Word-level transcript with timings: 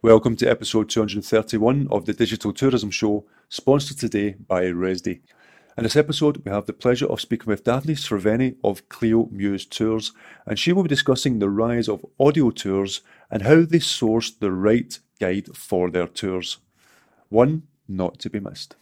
Welcome 0.00 0.36
to 0.36 0.48
episode 0.48 0.88
231 0.90 1.88
of 1.90 2.04
the 2.06 2.12
Digital 2.12 2.52
Tourism 2.52 2.88
Show, 2.88 3.24
sponsored 3.48 3.98
today 3.98 4.36
by 4.46 4.66
Rezdy. 4.66 5.22
In 5.76 5.82
this 5.82 5.96
episode, 5.96 6.40
we 6.44 6.52
have 6.52 6.66
the 6.66 6.72
pleasure 6.72 7.06
of 7.06 7.20
speaking 7.20 7.48
with 7.48 7.64
Daphne 7.64 7.94
Tsevreni 7.94 8.54
of 8.62 8.88
Clio 8.88 9.28
Muse 9.32 9.66
Tours, 9.66 10.12
and 10.46 10.56
she 10.56 10.72
will 10.72 10.84
be 10.84 10.88
discussing 10.88 11.40
the 11.40 11.50
rise 11.50 11.88
of 11.88 12.06
audio 12.20 12.50
tours 12.50 13.00
and 13.28 13.42
how 13.42 13.62
they 13.62 13.80
source 13.80 14.30
the 14.30 14.52
right 14.52 14.96
guide 15.18 15.48
for 15.56 15.90
their 15.90 16.06
tours. 16.06 16.58
One 17.28 17.64
not 17.88 18.20
to 18.20 18.30
be 18.30 18.38
missed. 18.38 18.76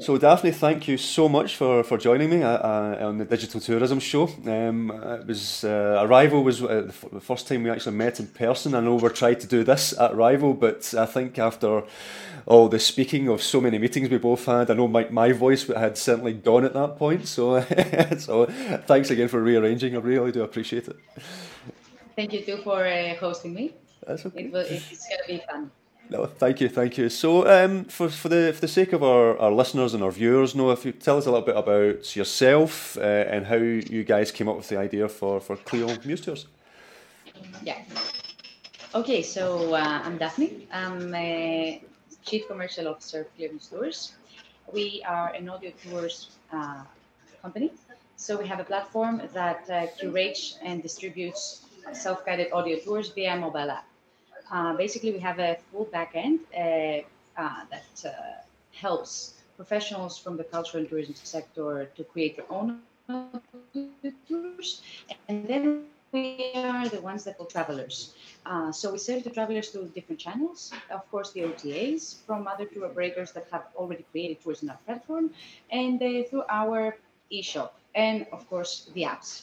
So, 0.00 0.18
Daphne, 0.18 0.50
thank 0.50 0.88
you 0.88 0.96
so 0.98 1.28
much 1.28 1.54
for, 1.54 1.84
for 1.84 1.96
joining 1.96 2.28
me 2.28 2.42
uh, 2.42 2.48
uh, 2.48 2.98
on 3.00 3.18
the 3.18 3.24
Digital 3.24 3.60
Tourism 3.60 4.00
Show. 4.00 4.24
Um, 4.44 4.90
it 4.90 5.24
was 5.24 5.62
uh, 5.62 6.04
Arival 6.04 6.42
was 6.42 6.60
uh, 6.64 6.90
the 7.12 7.20
first 7.20 7.46
time 7.46 7.62
we 7.62 7.70
actually 7.70 7.94
met 7.94 8.18
in 8.18 8.26
person. 8.26 8.74
I 8.74 8.80
know 8.80 8.96
we 8.96 9.08
tried 9.10 9.38
to 9.40 9.46
do 9.46 9.62
this 9.62 9.92
at 9.92 10.10
Arival, 10.10 10.58
but 10.58 10.92
I 10.98 11.06
think 11.06 11.38
after 11.38 11.84
all 12.44 12.68
the 12.68 12.80
speaking 12.80 13.28
of 13.28 13.40
so 13.40 13.60
many 13.60 13.78
meetings 13.78 14.10
we 14.10 14.18
both 14.18 14.44
had, 14.46 14.68
I 14.68 14.74
know 14.74 14.88
my, 14.88 15.08
my 15.10 15.30
voice 15.30 15.68
had 15.68 15.96
certainly 15.96 16.32
gone 16.32 16.64
at 16.64 16.74
that 16.74 16.96
point. 16.96 17.28
So, 17.28 17.60
so 18.18 18.46
thanks 18.86 19.10
again 19.10 19.28
for 19.28 19.40
rearranging. 19.40 19.94
I 19.94 20.00
really 20.00 20.32
do 20.32 20.42
appreciate 20.42 20.88
it. 20.88 20.96
Thank 22.16 22.32
you 22.32 22.44
too 22.44 22.56
for 22.64 22.84
uh, 22.84 23.14
hosting 23.14 23.54
me. 23.54 23.74
That's 24.04 24.26
okay. 24.26 24.46
It 24.46 24.54
it's 24.54 25.08
going 25.08 25.20
to 25.24 25.28
be 25.28 25.42
fun. 25.48 25.70
No, 26.10 26.26
thank 26.26 26.60
you, 26.60 26.68
thank 26.68 26.98
you. 26.98 27.08
So, 27.08 27.46
um, 27.48 27.84
for 27.84 28.08
for 28.08 28.28
the 28.28 28.52
for 28.52 28.60
the 28.60 28.68
sake 28.68 28.92
of 28.92 29.02
our, 29.02 29.38
our 29.38 29.50
listeners 29.50 29.94
and 29.94 30.02
our 30.02 30.10
viewers, 30.10 30.54
know 30.54 30.70
if 30.70 30.84
you 30.84 30.92
tell 30.92 31.16
us 31.16 31.26
a 31.26 31.30
little 31.30 31.46
bit 31.46 31.56
about 31.56 32.14
yourself 32.14 32.98
uh, 32.98 33.00
and 33.00 33.46
how 33.46 33.56
you 33.56 34.04
guys 34.04 34.30
came 34.30 34.48
up 34.48 34.56
with 34.56 34.68
the 34.68 34.78
idea 34.78 35.08
for 35.08 35.40
for 35.40 35.56
Clio 35.56 35.88
Muse 36.04 36.20
Tours. 36.20 36.46
Yeah. 37.62 37.78
Okay, 38.94 39.22
so 39.22 39.74
uh, 39.74 40.02
I'm 40.04 40.18
Daphne. 40.18 40.68
I'm 40.70 41.14
a 41.14 41.82
Chief 42.24 42.46
Commercial 42.48 42.86
Officer 42.86 43.22
of 43.22 43.34
Clio 43.34 43.50
Muse 43.50 43.66
Tours. 43.66 44.12
We 44.72 45.02
are 45.06 45.32
an 45.32 45.48
audio 45.48 45.72
tours 45.82 46.30
uh, 46.52 46.82
company. 47.42 47.72
So 48.16 48.38
we 48.38 48.46
have 48.46 48.60
a 48.60 48.64
platform 48.64 49.22
that 49.32 49.68
uh, 49.68 49.86
curates 49.98 50.58
and 50.62 50.82
distributes 50.82 51.66
self-guided 51.92 52.52
audio 52.52 52.78
tours 52.78 53.08
via 53.10 53.36
mobile 53.36 53.70
app. 53.70 53.86
Uh, 54.50 54.74
basically, 54.74 55.12
we 55.12 55.18
have 55.18 55.38
a 55.38 55.56
full 55.70 55.86
backend 55.86 56.40
uh, 56.56 57.02
uh, 57.40 57.60
that 57.70 58.04
uh, 58.04 58.10
helps 58.72 59.34
professionals 59.56 60.18
from 60.18 60.36
the 60.36 60.44
cultural 60.44 60.82
and 60.82 60.90
tourism 60.90 61.14
sector 61.14 61.88
to 61.96 62.04
create 62.04 62.36
their 62.36 62.50
own 62.50 62.80
tours, 64.28 64.82
and 65.28 65.46
then 65.48 65.84
we 66.12 66.52
are 66.54 66.88
the 66.88 67.00
ones 67.00 67.24
that 67.24 67.36
call 67.36 67.46
travelers. 67.46 68.14
Uh, 68.46 68.70
so 68.70 68.92
we 68.92 68.98
serve 68.98 69.24
the 69.24 69.30
travelers 69.30 69.70
through 69.70 69.86
different 69.94 70.20
channels. 70.20 70.72
Of 70.90 71.08
course, 71.10 71.32
the 71.32 71.42
OTAs 71.42 72.16
from 72.26 72.46
other 72.46 72.66
tour 72.66 72.86
operators 72.86 73.32
that 73.32 73.46
have 73.50 73.64
already 73.76 74.04
created 74.12 74.42
tours 74.42 74.62
in 74.62 74.70
our 74.70 74.78
platform, 74.86 75.30
and 75.70 76.02
uh, 76.02 76.22
through 76.28 76.44
our 76.48 76.96
e-shop, 77.30 77.78
and 77.94 78.26
of 78.32 78.48
course 78.48 78.90
the 78.94 79.02
apps. 79.02 79.42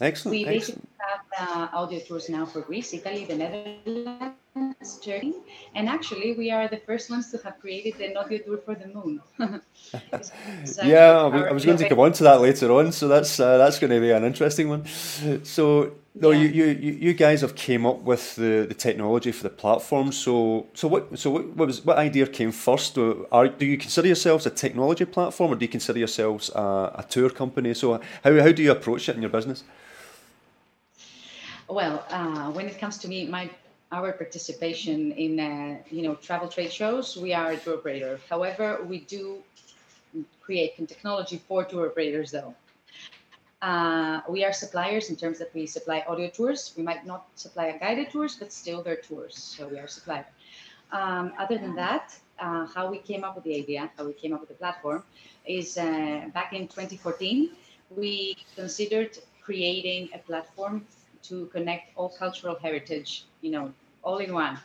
Excellent. 0.00 0.36
We 0.36 0.44
basically 0.44 0.82
have 0.98 1.48
uh, 1.48 1.68
audio 1.72 2.00
tours 2.00 2.28
now 2.28 2.44
for 2.44 2.60
Greece, 2.60 2.92
Italy, 2.92 3.24
the 3.24 3.36
Netherlands, 3.36 5.00
Turkey, 5.02 5.34
and 5.74 5.88
actually 5.88 6.34
we 6.34 6.50
are 6.50 6.68
the 6.68 6.76
first 6.76 7.10
ones 7.10 7.30
to 7.30 7.38
have 7.38 7.58
created 7.60 7.98
an 8.00 8.16
audio 8.16 8.38
tour 8.38 8.58
for 8.58 8.74
the 8.74 8.88
moon. 8.88 9.22
so 10.64 10.82
yeah, 10.84 11.12
I 11.12 11.26
was, 11.26 11.42
I 11.42 11.52
was 11.52 11.64
going 11.64 11.78
to 11.78 11.88
come 11.88 12.00
on 12.00 12.12
to 12.12 12.24
that 12.24 12.40
later 12.42 12.70
on, 12.72 12.92
so 12.92 13.08
that's 13.08 13.40
uh, 13.40 13.56
that's 13.56 13.78
going 13.78 13.90
to 13.90 14.00
be 14.00 14.10
an 14.10 14.24
interesting 14.24 14.68
one. 14.68 14.84
So. 15.44 15.92
No, 16.18 16.30
yeah. 16.30 16.48
you, 16.48 16.64
you, 16.64 16.92
you 16.92 17.12
guys 17.12 17.42
have 17.42 17.54
came 17.54 17.84
up 17.84 17.98
with 17.98 18.36
the, 18.36 18.64
the 18.66 18.72
technology 18.72 19.32
for 19.32 19.42
the 19.42 19.50
platform. 19.50 20.12
So 20.12 20.66
so 20.72 20.88
what 20.88 21.18
so 21.18 21.30
what, 21.30 21.46
what 21.48 21.66
was 21.66 21.84
what 21.84 21.98
idea 21.98 22.26
came 22.26 22.52
first? 22.52 22.96
Are, 22.96 23.48
do 23.48 23.66
you 23.66 23.76
consider 23.76 24.06
yourselves 24.06 24.46
a 24.46 24.50
technology 24.50 25.04
platform, 25.04 25.52
or 25.52 25.56
do 25.56 25.66
you 25.66 25.68
consider 25.68 25.98
yourselves 25.98 26.48
a, 26.54 26.92
a 26.94 27.04
tour 27.06 27.28
company? 27.28 27.74
So 27.74 28.00
how 28.24 28.40
how 28.40 28.50
do 28.50 28.62
you 28.62 28.72
approach 28.72 29.10
it 29.10 29.16
in 29.16 29.20
your 29.20 29.30
business? 29.30 29.62
Well, 31.68 32.04
uh, 32.10 32.52
when 32.52 32.66
it 32.66 32.78
comes 32.78 32.98
to 32.98 33.08
me, 33.08 33.26
my 33.26 33.50
our 33.92 34.12
participation 34.12 35.12
in 35.12 35.40
uh, 35.40 35.78
you 35.90 36.02
know 36.02 36.14
travel 36.14 36.48
trade 36.48 36.72
shows, 36.72 37.16
we 37.16 37.34
are 37.34 37.52
a 37.52 37.56
tour 37.56 37.74
operator. 37.78 38.20
However, 38.30 38.84
we 38.84 39.00
do 39.00 39.42
create 40.40 40.76
technology 40.76 41.38
for 41.48 41.64
tour 41.64 41.88
operators, 41.88 42.30
though. 42.30 42.54
Uh, 43.62 44.20
we 44.28 44.44
are 44.44 44.52
suppliers 44.52 45.10
in 45.10 45.16
terms 45.16 45.38
that 45.40 45.52
we 45.54 45.66
supply 45.66 46.04
audio 46.06 46.28
tours. 46.28 46.72
We 46.76 46.84
might 46.84 47.04
not 47.04 47.26
supply 47.34 47.76
guided 47.78 48.10
tours, 48.10 48.36
but 48.36 48.52
still 48.52 48.82
they're 48.82 49.02
tours, 49.08 49.36
so 49.36 49.66
we 49.66 49.78
are 49.78 49.88
supplier. 49.88 50.26
Um, 50.92 51.32
other 51.36 51.58
than 51.58 51.74
that, 51.74 52.16
uh, 52.38 52.66
how 52.66 52.88
we 52.88 52.98
came 52.98 53.24
up 53.24 53.34
with 53.34 53.42
the 53.42 53.56
idea, 53.56 53.90
how 53.96 54.04
we 54.06 54.12
came 54.12 54.32
up 54.32 54.40
with 54.40 54.50
the 54.50 54.54
platform, 54.54 55.02
is 55.44 55.78
uh, 55.78 56.26
back 56.32 56.52
in 56.52 56.68
2014, 56.68 57.50
we 57.90 58.36
considered 58.54 59.18
creating 59.42 60.10
a 60.14 60.18
platform 60.18 60.86
to 61.24 61.46
connect 61.46 61.96
all 61.96 62.08
cultural 62.08 62.56
heritage, 62.56 63.24
you 63.40 63.50
know, 63.50 63.72
all 64.02 64.18
in 64.18 64.32
one. 64.32 64.58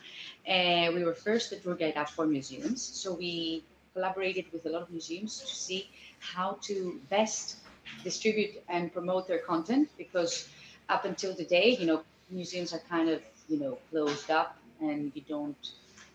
Uh, 0.48 0.92
we 0.94 1.04
were 1.04 1.14
first 1.14 1.52
a 1.52 1.56
tour 1.58 1.76
guide 1.76 1.94
app 1.96 2.10
for 2.10 2.26
museums, 2.26 2.82
so 2.82 3.14
we 3.14 3.64
collaborated 3.94 4.46
with 4.54 4.66
a 4.66 4.70
lot 4.70 4.82
of 4.82 4.90
museums 4.90 5.40
to 5.40 5.48
see 5.48 5.90
how 6.20 6.58
to 6.62 7.00
best 7.10 7.58
distribute 8.04 8.62
and 8.70 8.94
promote 8.94 9.28
their 9.28 9.40
content 9.40 9.90
because 9.98 10.48
up 10.90 11.06
until 11.06 11.36
today, 11.36 11.76
you 11.80 11.86
know, 11.86 12.04
museums 12.30 12.74
are 12.74 12.82
kind 12.90 13.10
of, 13.10 13.22
you 13.50 13.60
know, 13.60 13.78
closed 13.90 14.30
up 14.30 14.58
and 14.80 15.12
you 15.16 15.22
don't 15.28 15.72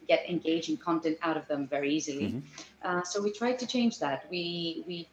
get 0.08 0.28
engaging 0.28 0.76
content 0.76 1.18
out 1.22 1.36
of 1.36 1.46
them 1.48 1.66
very 1.66 1.92
easily. 1.92 2.28
Mm-hmm. 2.28 2.38
Uh, 2.82 3.02
so 3.02 3.22
we 3.22 3.32
tried 3.32 3.58
to 3.58 3.66
change 3.66 3.98
that. 3.98 4.26
We, 4.30 4.84
we, 4.86 5.08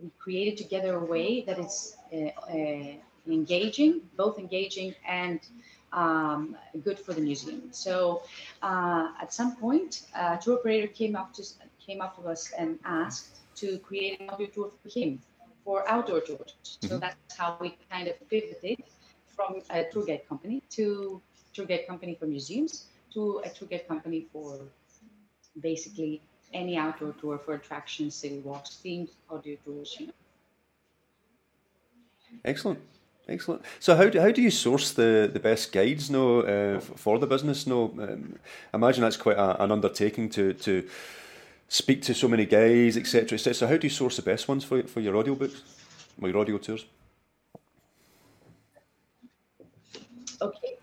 we 0.00 0.10
created 0.18 0.56
together 0.58 0.96
a 0.96 1.04
way 1.04 1.42
that 1.42 1.58
is 1.58 1.96
uh, 2.12 2.26
uh, 2.50 2.94
engaging, 3.26 4.00
both 4.16 4.38
engaging 4.38 4.94
and 5.08 5.40
um, 5.92 6.56
good 6.82 6.98
for 6.98 7.12
the 7.12 7.20
museum. 7.20 7.62
So 7.70 8.22
uh, 8.62 9.12
at 9.20 9.32
some 9.32 9.56
point, 9.56 10.02
a 10.14 10.38
tour 10.42 10.58
operator 10.58 10.88
came 10.88 11.16
up 11.16 11.32
to 11.34 11.42
came 11.84 12.00
up 12.00 12.16
to 12.20 12.28
us 12.28 12.52
and 12.56 12.78
asked 12.84 13.38
to 13.56 13.78
create 13.78 14.20
an 14.20 14.30
audio 14.30 14.46
tour 14.46 14.70
for 14.82 14.88
him 14.88 15.20
for 15.64 15.88
outdoor 15.88 16.20
tours. 16.20 16.54
Mm-hmm. 16.54 16.88
So 16.88 16.98
that's 16.98 17.36
how 17.36 17.56
we 17.60 17.76
kind 17.90 18.08
of 18.08 18.14
pivoted 18.28 18.82
from 19.26 19.60
a 19.70 19.84
tour 19.84 20.04
guide 20.04 20.28
company 20.28 20.62
to 20.70 21.20
tour 21.52 21.66
guide 21.66 21.86
company 21.86 22.14
for 22.14 22.26
museums 22.26 22.86
to 23.12 23.40
a 23.44 23.50
tour 23.50 23.68
guide 23.68 23.86
company 23.86 24.26
for 24.32 24.58
basically 25.60 26.20
any 26.52 26.76
outdoor 26.76 27.12
tour 27.20 27.38
for 27.38 27.54
attractions, 27.54 28.14
city 28.14 28.38
walks, 28.38 28.80
themed 28.84 29.10
audio 29.30 29.56
tours. 29.64 29.96
You 29.98 30.06
know. 30.06 30.12
Excellent. 32.44 32.80
Excellent. 33.26 33.62
So 33.80 33.96
how 33.96 34.08
do, 34.08 34.20
how 34.20 34.30
do 34.30 34.42
you 34.42 34.50
source 34.50 34.92
the, 34.92 35.30
the 35.32 35.40
best 35.40 35.72
guides 35.72 36.10
no, 36.10 36.40
uh, 36.40 36.80
for 36.80 37.18
the 37.18 37.26
business? 37.26 37.66
No, 37.66 37.84
um, 37.98 38.38
imagine 38.74 39.02
that's 39.02 39.16
quite 39.16 39.38
a, 39.38 39.62
an 39.62 39.72
undertaking 39.72 40.28
to, 40.30 40.52
to 40.52 40.86
speak 41.68 42.02
to 42.02 42.14
so 42.14 42.28
many 42.28 42.44
guys, 42.44 42.98
etc. 42.98 43.36
etc. 43.36 43.54
So 43.54 43.66
how 43.66 43.76
do 43.78 43.86
you 43.86 43.90
source 43.90 44.16
the 44.16 44.22
best 44.22 44.46
ones 44.46 44.62
for, 44.62 44.82
for 44.82 45.00
your 45.00 45.14
audiobooks, 45.14 45.60
or 46.20 46.28
your 46.28 46.38
audio 46.38 46.58
tours? 46.58 46.84
Okay. 50.42 50.76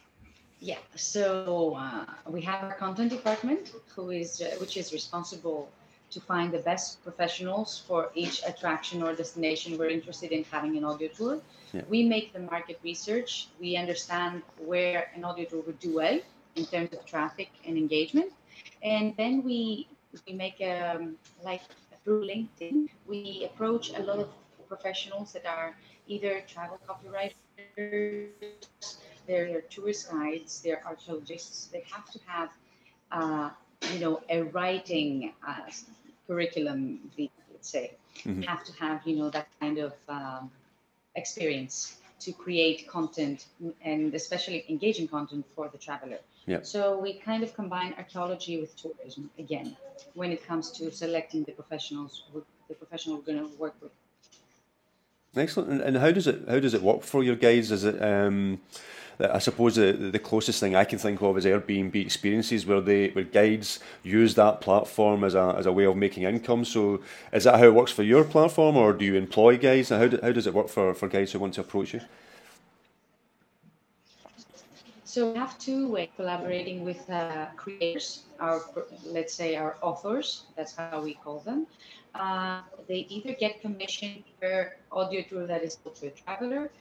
Yeah, 0.59 0.77
so 0.95 1.75
uh, 1.75 2.05
we 2.27 2.41
have 2.41 2.63
our 2.63 2.73
content 2.73 3.11
department, 3.11 3.71
who 3.95 4.09
is 4.09 4.41
uh, 4.41 4.55
which 4.59 4.77
is 4.77 4.93
responsible 4.93 5.69
to 6.11 6.19
find 6.19 6.51
the 6.51 6.59
best 6.59 7.03
professionals 7.03 7.83
for 7.87 8.11
each 8.15 8.41
attraction 8.45 9.01
or 9.01 9.15
destination 9.15 9.77
we're 9.77 9.89
interested 9.89 10.31
in 10.31 10.43
having 10.45 10.77
an 10.77 10.83
audio 10.83 11.09
tour. 11.09 11.41
Yeah. 11.73 11.81
We 11.89 12.03
make 12.03 12.33
the 12.33 12.39
market 12.39 12.79
research. 12.83 13.47
We 13.59 13.77
understand 13.77 14.43
where 14.57 15.09
an 15.15 15.23
audio 15.23 15.45
tour 15.45 15.63
would 15.65 15.79
do 15.79 15.95
well 15.95 16.19
in 16.55 16.65
terms 16.65 16.91
of 16.93 17.05
traffic 17.05 17.49
and 17.65 17.77
engagement, 17.77 18.31
and 18.83 19.15
then 19.17 19.43
we 19.43 19.87
we 20.27 20.33
make 20.33 20.59
a 20.59 20.95
um, 20.95 21.15
like 21.43 21.61
through 22.03 22.27
LinkedIn. 22.27 22.89
We 23.07 23.47
approach 23.49 23.91
a 23.97 24.01
lot 24.03 24.19
of 24.19 24.29
professionals 24.67 25.31
that 25.33 25.45
are 25.45 25.75
either 26.07 26.43
travel 26.47 26.79
copywriters, 26.87 27.35
they're 29.27 29.61
tourist 29.69 30.11
guides, 30.11 30.61
they're 30.61 30.81
archaeologists. 30.85 31.67
They 31.67 31.83
have 31.91 32.09
to 32.11 32.19
have, 32.25 32.49
uh, 33.11 33.49
you 33.93 33.99
know, 33.99 34.21
a 34.29 34.41
writing 34.43 35.33
uh, 35.47 35.69
curriculum, 36.31 36.99
let's 37.17 37.69
say. 37.69 37.91
Mm-hmm. 38.25 38.43
Have 38.43 38.63
to 38.63 38.73
have, 38.83 39.01
you 39.05 39.15
know, 39.17 39.29
that 39.29 39.47
kind 39.59 39.77
of 39.77 39.93
um, 40.07 40.51
experience 41.15 41.97
to 42.19 42.31
create 42.31 42.87
content 42.87 43.47
and 43.83 44.13
especially 44.13 44.63
engaging 44.69 45.07
content 45.07 45.45
for 45.55 45.67
the 45.73 45.77
traveler. 45.77 46.19
So 46.63 46.99
we 46.99 47.13
kind 47.13 47.43
of 47.43 47.53
combine 47.53 47.93
archaeology 47.97 48.59
with 48.59 48.75
tourism 48.75 49.29
again 49.37 49.77
when 50.15 50.31
it 50.31 50.45
comes 50.45 50.71
to 50.77 50.91
selecting 50.91 51.43
the 51.43 51.53
professionals, 51.53 52.23
the 52.67 52.75
professional 52.75 53.17
we're 53.17 53.27
going 53.31 53.39
to 53.49 53.57
work 53.57 53.75
with. 53.81 53.91
Excellent. 55.35 55.81
And, 55.81 55.97
how 55.97 56.11
does 56.11 56.27
it 56.27 56.43
how 56.47 56.59
does 56.59 56.73
it 56.73 56.81
work 56.81 57.03
for 57.03 57.23
your 57.23 57.37
guys? 57.37 57.71
Is 57.71 57.85
it 57.85 58.01
um, 58.01 58.59
I 59.29 59.39
suppose 59.39 59.75
the, 59.75 59.93
the 59.93 60.19
closest 60.19 60.59
thing 60.59 60.75
I 60.75 60.83
can 60.83 60.97
think 60.97 61.21
of 61.21 61.37
is 61.37 61.45
Airbnb 61.45 61.95
experiences 61.95 62.65
where 62.65 62.81
they 62.81 63.09
where 63.09 63.23
guides 63.23 63.79
use 64.03 64.35
that 64.35 64.61
platform 64.61 65.23
as 65.23 65.35
a, 65.35 65.55
as 65.57 65.65
a 65.65 65.71
way 65.71 65.85
of 65.85 65.95
making 65.95 66.23
income. 66.23 66.65
So 66.65 67.01
is 67.31 67.43
that 67.43 67.59
how 67.59 67.65
it 67.65 67.73
works 67.73 67.91
for 67.91 68.03
your 68.03 68.23
platform, 68.23 68.77
or 68.77 68.93
do 68.93 69.05
you 69.05 69.15
employ 69.15 69.57
guides? 69.57 69.91
And 69.91 70.01
how, 70.01 70.07
do, 70.07 70.19
how 70.21 70.31
does 70.31 70.47
it 70.47 70.53
work 70.53 70.69
for, 70.69 70.93
for 70.93 71.07
guides 71.07 71.31
who 71.31 71.39
want 71.39 71.53
to 71.55 71.61
approach 71.61 71.93
you? 71.93 72.01
So 75.05 75.31
we 75.31 75.37
have 75.37 75.59
two 75.59 75.89
ways 75.89 76.07
collaborating 76.15 76.85
with 76.85 77.09
uh, 77.09 77.47
creators, 77.57 78.23
our 78.39 78.61
let's 79.05 79.33
say 79.33 79.57
our 79.57 79.77
authors. 79.81 80.43
That's 80.55 80.75
how 80.75 81.01
we 81.01 81.15
call 81.15 81.39
them. 81.41 81.67
Uh, 82.15 82.61
they 82.87 83.05
either 83.09 83.33
get 83.33 83.61
commission 83.61 84.23
per 84.39 84.73
audio 84.91 85.21
tour 85.21 85.47
that 85.47 85.63
is 85.63 85.77
sold 85.81 85.95
to 85.95 86.07
a 86.07 86.09
traveler, 86.11 86.71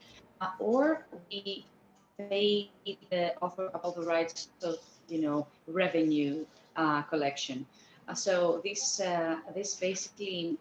uh, 0.40 0.50
or 0.58 1.06
we 1.30 1.64
pay 2.18 2.70
the 3.10 3.34
offer 3.40 3.70
all 3.82 3.92
the 3.92 4.02
rights 4.02 4.48
of 4.62 4.76
you 5.08 5.20
know 5.20 5.46
revenue 5.66 6.44
uh, 6.76 7.02
collection. 7.02 7.64
Uh, 8.08 8.14
so 8.14 8.60
this 8.64 9.00
uh, 9.00 9.36
this 9.54 9.76
basically 9.76 10.58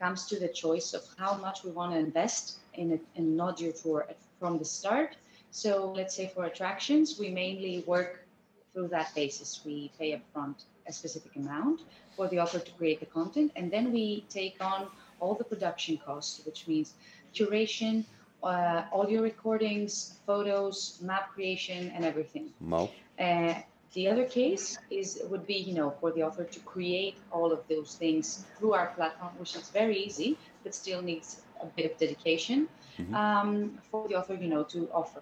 comes 0.00 0.26
to 0.26 0.38
the 0.38 0.48
choice 0.48 0.94
of 0.94 1.02
how 1.16 1.36
much 1.36 1.62
we 1.62 1.70
want 1.70 1.92
to 1.92 1.98
invest 1.98 2.58
in, 2.74 2.92
a, 2.92 3.18
in 3.18 3.26
an 3.34 3.40
audio 3.40 3.70
tour 3.70 4.04
from 4.40 4.58
the 4.58 4.64
start 4.64 5.14
so 5.52 5.92
let's 5.94 6.16
say 6.16 6.28
for 6.34 6.46
attractions, 6.46 7.18
we 7.18 7.28
mainly 7.28 7.84
work 7.86 8.24
through 8.72 8.88
that 8.88 9.14
basis. 9.14 9.60
We 9.64 9.92
pay 9.98 10.18
upfront 10.18 10.64
a 10.86 10.92
specific 10.92 11.36
amount 11.36 11.82
for 12.16 12.28
the 12.28 12.38
author 12.38 12.58
to 12.58 12.72
create 12.72 13.00
the 13.00 13.06
content, 13.06 13.52
and 13.56 13.70
then 13.70 13.92
we 13.92 14.24
take 14.28 14.56
on 14.60 14.88
all 15.20 15.34
the 15.34 15.44
production 15.44 15.98
costs, 15.98 16.44
which 16.44 16.66
means 16.66 16.94
curation, 17.34 18.04
uh, 18.42 18.82
audio 18.92 19.22
recordings, 19.22 20.18
photos, 20.26 20.98
map 21.00 21.32
creation, 21.32 21.92
and 21.94 22.04
everything. 22.04 22.50
Wow. 22.60 22.90
Uh, 23.18 23.54
the 23.94 24.08
other 24.08 24.24
case 24.24 24.78
is 24.90 25.20
would 25.30 25.46
be 25.46 25.54
you 25.54 25.74
know 25.74 25.90
for 26.00 26.10
the 26.12 26.22
author 26.22 26.44
to 26.44 26.60
create 26.60 27.16
all 27.30 27.52
of 27.52 27.60
those 27.68 27.94
things 27.94 28.46
through 28.58 28.72
our 28.72 28.88
platform, 28.96 29.32
which 29.38 29.54
is 29.54 29.68
very 29.70 29.98
easy, 29.98 30.38
but 30.62 30.74
still 30.74 31.02
needs 31.02 31.42
a 31.60 31.66
bit 31.66 31.92
of 31.92 31.98
dedication 31.98 32.68
mm-hmm. 32.98 33.14
um, 33.14 33.78
for 33.90 34.08
the 34.08 34.14
author, 34.14 34.34
you 34.34 34.48
know, 34.48 34.64
to 34.64 34.88
offer 34.92 35.20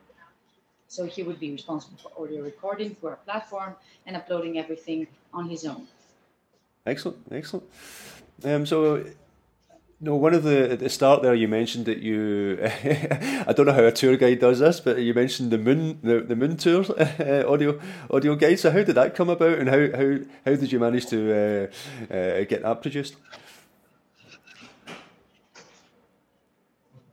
so 0.90 1.06
he 1.06 1.22
would 1.22 1.38
be 1.38 1.52
responsible 1.52 1.96
for 1.96 2.10
audio 2.20 2.42
recording 2.42 2.96
through 2.96 3.10
our 3.10 3.16
platform 3.24 3.76
and 4.06 4.16
uploading 4.16 4.58
everything 4.58 5.06
on 5.32 5.48
his 5.48 5.64
own. 5.64 5.86
Excellent, 6.84 7.18
excellent. 7.30 7.64
Um, 8.42 8.66
so, 8.66 9.04
no, 10.00 10.16
one 10.16 10.34
of 10.34 10.42
the 10.42 10.72
at 10.72 10.80
the 10.80 10.88
start 10.88 11.22
there, 11.22 11.34
you 11.34 11.46
mentioned 11.46 11.86
that 11.86 11.98
you. 11.98 12.58
I 13.46 13.52
don't 13.52 13.66
know 13.66 13.72
how 13.72 13.84
a 13.84 13.92
tour 13.92 14.16
guide 14.16 14.40
does 14.40 14.58
this, 14.58 14.80
but 14.80 14.98
you 14.98 15.14
mentioned 15.14 15.52
the 15.52 15.58
moon, 15.58 16.00
the, 16.02 16.22
the 16.22 16.34
moon 16.34 16.56
tour 16.56 16.84
audio 17.46 17.78
audio 18.10 18.34
guide. 18.34 18.58
So, 18.58 18.72
how 18.72 18.82
did 18.82 18.96
that 18.96 19.14
come 19.14 19.30
about, 19.30 19.58
and 19.58 19.68
how 19.68 19.96
how 19.96 20.18
how 20.44 20.56
did 20.56 20.72
you 20.72 20.80
manage 20.80 21.06
to 21.06 21.70
uh, 22.10 22.12
uh, 22.12 22.44
get 22.44 22.62
that 22.62 22.82
produced? 22.82 23.14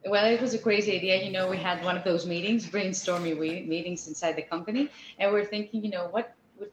Well, 0.10 0.26
it 0.26 0.42
was 0.42 0.54
a 0.54 0.60
crazy 0.60 0.96
idea. 0.96 1.24
You 1.24 1.32
know, 1.32 1.50
we 1.50 1.58
had 1.58 1.84
one 1.84 1.98
of 1.98 2.04
those 2.04 2.26
meetings, 2.26 2.66
brainstorming 2.68 3.38
meetings 3.68 4.08
inside 4.08 4.36
the 4.36 4.42
company, 4.42 4.90
and 5.20 5.32
we're 5.32 5.46
thinking, 5.46 5.84
you 5.84 5.92
know, 5.92 6.08
what 6.10 6.34
would 6.60 6.72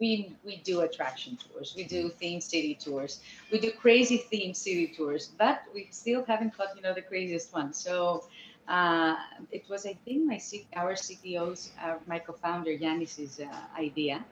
we 0.00 0.36
we 0.44 0.56
do 0.58 0.80
attraction 0.80 1.36
tours, 1.36 1.74
we 1.76 1.84
do 1.84 2.08
theme 2.10 2.40
city 2.40 2.74
tours, 2.74 3.20
we 3.50 3.58
do 3.60 3.70
crazy 3.72 4.18
theme 4.18 4.54
city 4.54 4.86
tours, 4.96 5.30
but 5.38 5.62
we 5.74 5.88
still 5.90 6.24
haven't 6.24 6.56
got 6.56 6.76
you 6.76 6.82
know 6.82 6.94
the 6.94 7.02
craziest 7.02 7.52
one. 7.52 7.72
So 7.72 8.24
uh, 8.68 9.16
it 9.50 9.64
was, 9.68 9.86
I 9.86 9.94
think, 10.04 10.26
my 10.26 10.40
our 10.76 10.94
CTO's, 10.94 11.72
uh, 11.82 11.96
my 12.06 12.18
co-founder 12.18 12.72
Yanis's 12.72 13.40
uh, 13.40 13.46
idea, 13.78 14.24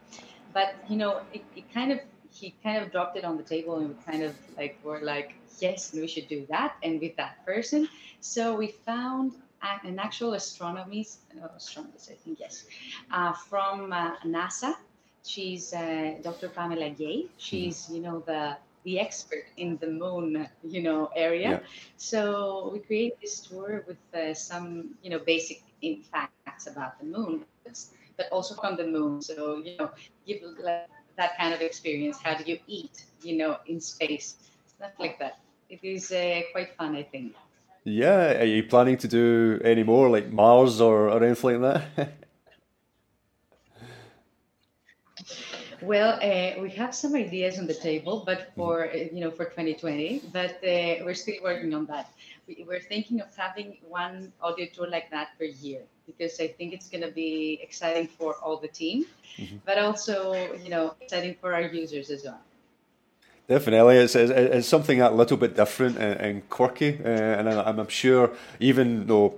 but 0.53 0.75
you 0.89 0.97
know, 0.97 1.21
it, 1.33 1.45
it 1.55 1.73
kind 1.73 1.93
of 1.93 2.01
he 2.31 2.55
kind 2.63 2.83
of 2.83 2.91
dropped 2.93 3.17
it 3.17 3.25
on 3.25 3.37
the 3.37 3.43
table, 3.43 3.77
and 3.77 3.89
we 3.89 3.95
kind 4.05 4.23
of 4.23 4.35
like 4.57 4.79
were 4.85 5.01
like, 5.01 5.35
yes, 5.59 5.93
we 5.93 6.07
should 6.07 6.29
do 6.29 6.47
that, 6.51 6.77
and 6.83 7.01
with 7.01 7.17
that 7.17 7.45
person 7.45 7.89
so 8.21 8.55
we 8.55 8.69
found 8.69 9.33
an 9.63 9.99
actual 9.99 10.35
astronomist, 10.35 11.21
uh, 11.43 11.49
astronomist, 11.57 12.11
I 12.11 12.15
think, 12.15 12.39
yes, 12.41 12.65
uh, 13.11 13.33
from 13.33 13.93
uh, 13.93 14.17
NASA. 14.27 14.75
She's 15.25 15.73
uh, 15.75 16.15
Dr. 16.23 16.49
Pamela 16.49 16.91
Gay. 16.91 17.27
She's, 17.37 17.85
mm-hmm. 17.85 17.95
you 17.95 18.01
know, 18.03 18.23
the 18.27 18.57
the 18.85 18.99
expert 18.99 19.45
in 19.59 19.77
the 19.77 19.89
moon, 19.89 20.49
you 20.65 20.83
know, 20.83 21.11
area. 21.15 21.51
Yeah. 21.51 21.59
So 21.99 22.71
we 22.73 22.79
created 22.79 23.19
this 23.21 23.41
tour 23.41 23.85
with 23.87 24.01
uh, 24.15 24.33
some, 24.33 24.95
you 25.03 25.11
know, 25.11 25.19
basic 25.19 25.63
facts 26.11 26.67
about 26.67 26.99
the 26.99 27.05
moon, 27.05 27.45
but 28.17 28.29
also 28.33 28.55
from 28.55 28.77
the 28.77 28.87
moon. 28.87 29.21
So 29.21 29.63
you 29.65 29.77
know, 29.77 29.91
give 30.27 30.41
that 31.21 31.37
kind 31.37 31.53
of 31.55 31.61
experience. 31.61 32.19
How 32.23 32.35
do 32.35 32.45
you 32.51 32.59
eat, 32.67 33.05
you 33.23 33.37
know, 33.37 33.59
in 33.67 33.81
space? 33.81 34.37
Stuff 34.67 34.95
like 34.99 35.19
that. 35.19 35.39
It 35.69 35.81
is 35.83 36.11
uh, 36.11 36.41
quite 36.53 36.75
fun, 36.77 36.97
I 36.97 37.05
think. 37.05 37.35
Yeah, 37.85 38.41
are 38.41 38.51
you 38.57 38.63
planning 38.65 38.99
to 38.99 39.09
do 39.09 39.61
any 39.65 39.85
more 39.85 40.11
like 40.11 40.33
Mars 40.33 40.81
or, 40.81 41.09
or 41.09 41.23
anything 41.23 41.63
like 41.63 41.97
that? 41.97 42.13
Well, 45.83 46.19
uh, 46.21 46.61
we 46.61 46.69
have 46.73 46.95
some 46.95 47.15
ideas 47.15 47.59
on 47.59 47.67
the 47.67 47.75
table, 47.75 48.23
but 48.27 48.53
for 48.55 48.91
uh, 48.91 48.97
you 49.15 49.21
know 49.25 49.31
for 49.31 49.47
2020, 49.47 50.25
but 50.31 50.61
uh, 50.63 51.05
we're 51.05 51.15
still 51.15 51.41
working 51.43 51.73
on 51.73 51.87
that. 51.87 52.13
We, 52.47 52.67
are 52.77 52.81
thinking 52.81 53.23
of 53.23 53.35
having 53.35 53.79
one 53.89 54.31
audio 54.43 54.67
tour 54.75 54.89
like 54.89 55.11
that 55.11 55.29
per 55.39 55.47
year 55.47 55.81
because 56.17 56.41
I 56.41 56.49
think 56.49 56.73
it's 56.73 56.89
going 56.89 57.03
to 57.03 57.11
be 57.11 57.59
exciting 57.63 58.09
for 58.09 58.35
all 58.37 58.57
the 58.57 58.69
team, 58.69 59.07
mm-hmm. 59.37 59.57
but 59.65 59.79
also 59.79 60.35
you 60.63 60.71
know 60.71 60.95
exciting 61.01 61.37
for 61.41 61.55
our 61.55 61.63
users 61.63 62.11
as 62.11 62.25
well. 62.25 62.41
Definitely, 63.49 63.97
it's, 63.97 64.15
it's, 64.15 64.31
it's, 64.31 64.69
something 64.69 65.01
a 65.01 65.11
little 65.11 65.37
bit 65.37 65.57
different 65.57 65.99
and, 65.99 66.21
and 66.21 66.51
quirky, 66.51 67.01
uh, 67.05 67.09
and 67.09 67.49
I'm, 67.49 67.81
I'm, 67.81 67.89
sure 67.89 68.31
even 68.61 69.07
though. 69.07 69.35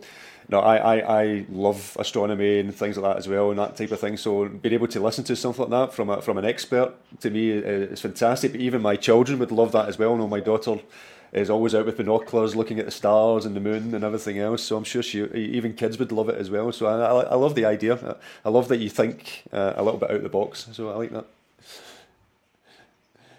No, 0.49 0.59
I, 0.59 0.77
I, 0.77 1.23
I 1.23 1.47
love 1.49 1.97
astronomy 1.99 2.59
and 2.59 2.75
things 2.75 2.99
like 2.99 3.11
that 3.11 3.17
as 3.17 3.29
well, 3.29 3.51
and 3.51 3.59
that 3.61 3.77
type 3.77 3.93
of 3.93 4.01
thing. 4.01 4.19
So 4.19 4.49
being 4.49 4.75
able 4.75 4.89
to 4.89 5.01
listen 5.01 5.25
to 5.25 5.37
something 5.37 5.71
like 5.71 5.71
that 5.71 5.95
from 5.95 6.11
a, 6.11 6.21
from 6.21 6.37
an 6.37 6.45
expert 6.45 6.93
to 7.21 7.31
me 7.31 7.51
is 7.51 8.01
fantastic. 8.01 8.53
But 8.53 8.61
even 8.61 8.83
my 8.83 8.97
children 8.97 9.39
would 9.39 9.53
love 9.53 9.73
that 9.73 9.89
as 9.89 9.99
well. 9.99 10.15
No, 10.17 10.27
my 10.27 10.41
daughter 10.41 10.81
is 11.33 11.49
always 11.49 11.75
out 11.75 11.87
with 11.87 11.97
binoculars, 11.97 12.55
looking 12.55 12.79
at 12.79 12.85
the 12.85 12.91
stars 12.91 13.47
and 13.47 13.57
the 13.57 13.61
moon 13.61 13.95
and 13.95 14.05
everything 14.05 14.39
else. 14.39 14.63
So 14.63 14.77
I'm 14.77 14.85
sure 14.85 15.03
she, 15.03 15.25
even 15.25 15.73
kids 15.73 15.99
would 15.99 16.13
love 16.13 16.29
it 16.29 16.37
as 16.37 16.51
well. 16.51 16.71
So 16.73 16.87
I, 16.87 16.99
I, 16.99 17.23
I 17.31 17.35
love 17.35 17.55
the 17.55 17.65
idea. 17.65 18.17
I 18.45 18.49
love 18.51 18.69
that 18.69 18.79
you 18.79 18.91
think 18.91 19.45
uh, 19.53 19.73
a 19.77 19.83
little 19.83 19.99
bit 19.99 20.11
out 20.11 20.17
of 20.17 20.23
the 20.23 20.29
box. 20.29 20.69
So 20.73 20.91
I 20.91 20.97
like 20.97 21.11
that. 21.11 21.27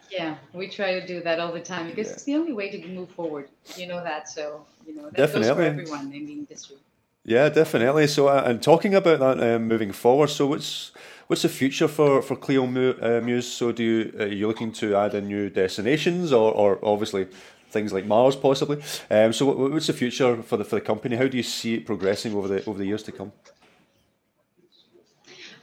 Yeah, 0.10 0.36
we 0.54 0.68
try 0.68 1.00
to 1.00 1.08
do 1.08 1.22
that 1.22 1.40
all 1.40 1.52
the 1.52 1.60
time 1.60 1.88
because 1.88 2.08
yeah. 2.08 2.14
it's 2.14 2.24
the 2.24 2.36
only 2.36 2.54
way 2.54 2.70
to 2.70 2.88
move 2.88 3.10
forward. 3.10 3.50
You 3.76 3.88
know 3.88 4.04
that, 4.04 4.30
so 4.30 4.64
you 4.86 4.96
know 4.96 5.06
that 5.06 5.16
definitely. 5.16 5.48
goes 5.48 5.58
for 5.58 5.64
everyone 5.64 6.14
in 6.14 6.26
the 6.28 6.34
industry. 6.34 6.78
Yeah, 7.26 7.50
definitely. 7.50 8.08
So, 8.08 8.28
uh, 8.28 8.44
and 8.46 8.62
talking 8.62 8.94
about 8.94 9.20
that 9.20 9.56
um, 9.56 9.68
moving 9.68 9.92
forward, 9.92 10.30
so 10.30 10.46
what's 10.46 10.92
what's 11.28 11.42
the 11.42 11.50
future 11.50 11.88
for 11.88 12.22
for 12.22 12.36
Clio 12.36 12.66
uh, 12.66 13.22
Muse? 13.22 13.52
So, 13.52 13.72
do 13.72 13.84
you 13.84 14.14
are 14.20 14.28
you 14.28 14.48
looking 14.48 14.72
to 14.74 14.96
add 14.96 15.16
in 15.16 15.28
new 15.28 15.50
destinations, 15.50 16.32
or, 16.32 16.52
or 16.52 16.80
obviously 16.84 17.28
things 17.74 17.92
like 17.92 18.06
Mars, 18.06 18.36
possibly? 18.36 18.82
Um, 19.10 19.34
so, 19.34 19.46
what's 19.52 19.88
the 19.88 19.94
future 19.94 20.42
for 20.44 20.58
the 20.58 20.64
for 20.64 20.76
the 20.76 20.82
company? 20.82 21.16
How 21.16 21.28
do 21.28 21.36
you 21.36 21.44
see 21.44 21.76
it 21.76 21.86
progressing 21.86 22.34
over 22.36 22.48
the 22.48 22.64
over 22.66 22.78
the 22.78 22.86
years 22.86 23.04
to 23.04 23.12
come? 23.12 23.32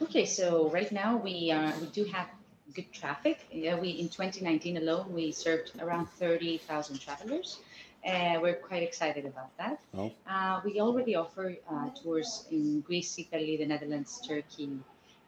Okay, 0.01 0.25
so 0.25 0.69
right 0.69 0.91
now 0.91 1.17
we 1.17 1.51
uh, 1.51 1.71
we 1.79 1.87
do 1.87 2.03
have 2.05 2.27
good 2.73 2.91
traffic. 2.91 3.45
Yeah, 3.51 3.79
we 3.79 3.89
in 3.89 4.09
2019 4.09 4.77
alone 4.77 5.13
we 5.13 5.31
served 5.31 5.71
around 5.79 6.07
30,000 6.19 6.99
travelers. 6.99 7.59
Uh, 8.05 8.39
we're 8.41 8.55
quite 8.55 8.81
excited 8.81 9.25
about 9.25 9.55
that. 9.57 9.79
Oh. 9.95 10.11
Uh, 10.27 10.59
we 10.65 10.81
already 10.81 11.15
offer 11.15 11.55
uh, 11.69 11.89
tours 11.89 12.47
in 12.49 12.81
Greece, 12.81 13.19
Italy, 13.19 13.57
the 13.57 13.67
Netherlands, 13.67 14.19
Turkey, 14.27 14.79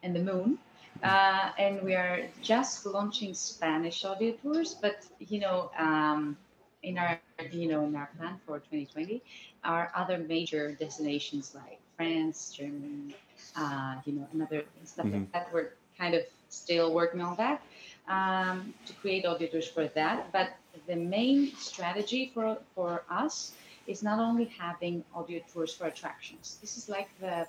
and 0.01 0.15
the 0.15 0.23
Moon. 0.23 0.57
Uh, 1.03 1.51
and 1.59 1.83
we 1.83 1.93
are 1.95 2.21
just 2.41 2.85
launching 2.85 3.33
Spanish 3.33 4.05
audio 4.05 4.33
tours, 4.41 4.73
but 4.73 5.05
you 5.19 5.39
know, 5.39 5.69
um, 5.77 6.37
in 6.83 6.97
our 6.97 7.19
you 7.51 7.67
know 7.67 7.85
in 7.85 7.95
our 7.95 8.09
plan 8.17 8.39
for 8.45 8.59
2020, 8.59 9.21
our 9.63 9.91
other 9.95 10.17
major 10.17 10.73
destinations 10.73 11.55
like 11.55 11.79
France, 11.97 12.51
Germany, 12.55 13.15
uh, 13.55 13.95
you 14.05 14.13
know, 14.13 14.27
another 14.33 14.63
stuff 14.83 15.05
mm-hmm. 15.05 15.19
like 15.19 15.31
that. 15.31 15.53
We're 15.53 15.73
kind 15.97 16.15
of 16.15 16.23
still 16.49 16.93
working 16.93 17.21
on 17.21 17.35
that 17.37 17.61
um, 18.07 18.73
to 18.85 18.93
create 18.93 19.25
auditors 19.25 19.67
for 19.67 19.87
that. 19.87 20.31
But 20.31 20.55
the 20.87 20.95
main 20.95 21.55
strategy 21.55 22.31
for, 22.33 22.57
for 22.75 23.03
us 23.09 23.53
is 23.87 24.03
not 24.03 24.19
only 24.19 24.45
having 24.45 25.03
audio 25.13 25.41
tours 25.51 25.73
for 25.73 25.87
attractions. 25.87 26.57
This 26.61 26.77
is 26.77 26.89
like 26.89 27.09
the 27.19 27.47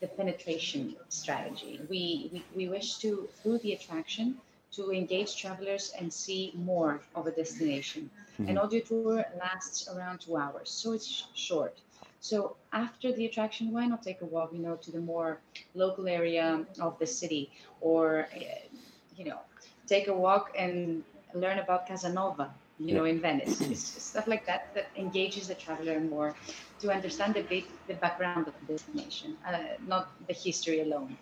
the 0.00 0.08
penetration 0.08 0.96
strategy. 1.08 1.80
We, 1.88 2.28
we, 2.32 2.44
we 2.56 2.68
wish 2.68 2.96
to, 2.96 3.28
through 3.40 3.58
the 3.58 3.74
attraction, 3.74 4.36
to 4.72 4.90
engage 4.90 5.36
travelers 5.36 5.92
and 5.98 6.12
see 6.12 6.52
more 6.56 7.00
of 7.14 7.28
a 7.28 7.30
destination. 7.30 8.10
Mm-hmm. 8.34 8.48
An 8.50 8.58
audio 8.58 8.80
tour 8.80 9.24
lasts 9.38 9.88
around 9.88 10.20
two 10.20 10.36
hours, 10.36 10.68
so 10.70 10.92
it's 10.92 11.28
short. 11.34 11.78
So 12.20 12.56
after 12.72 13.12
the 13.12 13.26
attraction, 13.26 13.70
why 13.70 13.86
not 13.86 14.02
take 14.02 14.22
a 14.22 14.24
walk, 14.24 14.50
you 14.52 14.58
know, 14.58 14.76
to 14.76 14.90
the 14.90 15.00
more 15.00 15.40
local 15.74 16.08
area 16.08 16.64
of 16.80 16.98
the 16.98 17.06
city, 17.06 17.52
or 17.80 18.26
eh, 18.34 18.60
you 19.16 19.24
know, 19.26 19.40
take 19.86 20.08
a 20.08 20.12
walk 20.12 20.50
and 20.58 21.04
learn 21.34 21.58
about 21.58 21.86
Casanova, 21.86 22.50
you 22.78 22.88
yeah. 22.88 22.94
know, 22.94 23.04
in 23.04 23.20
Venice. 23.20 23.60
It's 23.72 23.84
stuff 24.10 24.26
like 24.26 24.46
that 24.46 24.74
that 24.74 24.86
engages 24.96 25.48
the 25.48 25.54
traveler 25.54 26.00
more 26.00 26.34
to 26.80 26.90
understand 26.90 27.36
a 27.36 27.42
bit 27.42 27.64
the 27.86 27.94
background 27.94 28.48
of 28.48 28.54
the 28.60 28.72
destination, 28.72 29.36
uh, 29.46 29.76
not 29.86 30.08
the 30.26 30.34
history 30.34 30.80
alone. 30.80 31.16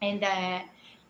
And 0.00 0.22
uh, 0.22 0.60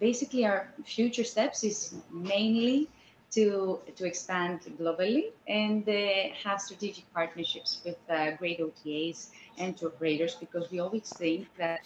basically, 0.01 0.47
our 0.47 0.69
future 0.85 1.25
steps 1.25 1.65
is 1.65 1.95
mainly 2.11 2.89
to 3.31 3.81
to 3.97 4.07
expand 4.07 4.61
globally 4.81 5.33
and 5.47 5.89
uh, 5.89 6.35
have 6.45 6.61
strategic 6.61 7.05
partnerships 7.13 7.81
with 7.85 7.99
uh, 8.09 8.31
great 8.33 8.59
OTAs 8.61 9.29
and 9.59 9.77
tour 9.77 9.91
operators 9.91 10.35
because 10.35 10.71
we 10.71 10.81
always 10.81 11.09
think 11.17 11.47
that 11.57 11.81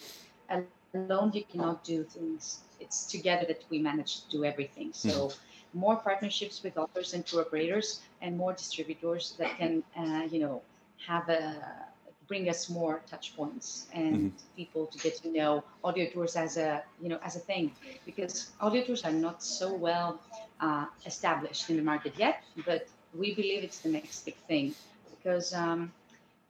alone 0.93 1.31
you 1.33 1.43
cannot 1.51 1.83
do 1.83 2.03
things. 2.03 2.59
It's 2.79 3.05
together 3.05 3.45
that 3.47 3.63
we 3.69 3.79
manage 3.79 4.21
to 4.21 4.29
do 4.29 4.45
everything. 4.45 4.91
So. 4.93 5.09
Mm-hmm 5.09 5.37
more 5.75 5.95
partnerships 5.95 6.61
with 6.61 6.77
authors 6.77 7.15
and 7.15 7.25
tour 7.25 7.41
operators 7.41 8.01
and 8.21 8.37
more 8.37 8.53
distributors 8.53 9.33
that 9.39 9.57
can, 9.57 9.83
uh, 9.97 10.21
you 10.29 10.39
know, 10.39 10.61
have 11.07 11.27
a 11.29 11.83
bring 12.27 12.49
us 12.49 12.69
more 12.69 13.01
touch 13.09 13.35
points 13.35 13.87
and 13.93 14.15
mm-hmm. 14.15 14.55
people 14.55 14.85
to 14.87 14.97
get 14.99 15.15
to 15.21 15.29
know 15.29 15.63
audio 15.83 16.09
tours 16.09 16.35
as 16.35 16.57
a 16.57 16.83
you 17.01 17.09
know 17.09 17.19
as 17.23 17.35
a 17.35 17.39
thing 17.39 17.71
because 18.05 18.51
audio 18.61 18.83
tours 18.83 19.03
are 19.03 19.11
not 19.11 19.43
so 19.43 19.73
well 19.73 20.19
uh, 20.63 20.87
established 21.11 21.75
in 21.75 21.85
the 21.87 21.87
market 21.93 22.23
yet 22.27 22.43
but 22.65 22.93
we 23.21 23.35
believe 23.41 23.63
it's 23.73 23.81
the 23.87 23.97
next 23.99 24.25
big 24.25 24.37
thing 24.57 24.75
because 25.11 25.53
um, 25.53 25.93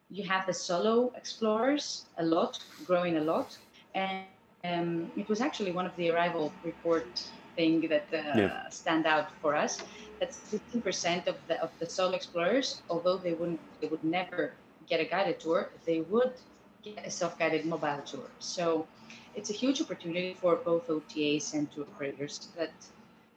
you 0.10 0.24
have 0.25 0.46
the 0.48 0.53
solo 0.53 1.12
explorers 1.17 2.08
a 2.20 2.25
lot 2.25 2.60
growing 2.86 3.17
a 3.17 3.22
lot 3.34 3.58
and 3.96 4.27
um, 4.63 5.12
it 5.15 5.29
was 5.29 5.41
actually 5.41 5.72
one 5.72 5.86
of 5.86 5.96
the 5.98 6.08
Arival 6.10 6.53
report 6.63 7.22
thing 7.55 7.88
that 7.89 8.08
uh, 8.13 8.50
yeah. 8.50 8.70
stand 8.70 9.05
out 9.05 9.27
for 9.41 9.55
us. 9.55 9.84
That's 10.20 10.38
15% 10.51 11.27
of 11.27 11.38
the 11.48 11.62
of 11.62 11.72
the 11.79 11.88
solo 11.89 12.13
explorers, 12.15 12.84
although 12.89 13.17
they 13.17 13.34
wouldn't 13.34 13.62
they 13.82 13.88
would 13.88 14.03
never 14.03 14.55
get 14.88 15.00
a 15.01 15.05
guided 15.05 15.39
tour, 15.39 15.72
they 15.86 16.01
would 16.01 16.34
get 16.84 17.05
a 17.05 17.12
self-guided 17.12 17.65
mobile 17.65 18.01
tour. 18.05 18.29
So 18.39 18.88
it's 19.36 19.50
a 19.50 19.53
huge 19.53 19.82
opportunity 19.82 20.34
for 20.41 20.55
both 20.58 20.88
OTAs 20.88 21.53
and 21.53 21.72
tour 21.72 21.86
operators 21.93 22.50
that 22.58 22.74